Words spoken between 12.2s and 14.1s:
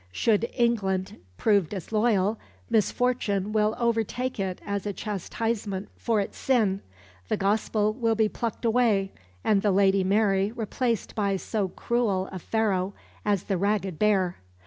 a Pharaoh as the ragged